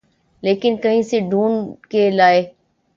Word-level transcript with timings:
لیکن 0.43 0.73
کہیں 0.83 1.01
سے 1.09 1.19
ڈھونڈ 1.29 1.57
کے 1.91 2.09
لائے۔ 2.11 2.41